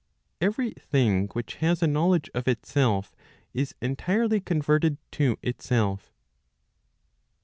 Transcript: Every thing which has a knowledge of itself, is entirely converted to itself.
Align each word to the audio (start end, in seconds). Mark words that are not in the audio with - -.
Every 0.41 0.71
thing 0.71 1.27
which 1.33 1.57
has 1.57 1.83
a 1.83 1.87
knowledge 1.87 2.27
of 2.33 2.47
itself, 2.47 3.13
is 3.53 3.75
entirely 3.83 4.39
converted 4.39 4.97
to 5.11 5.37
itself. 5.43 6.11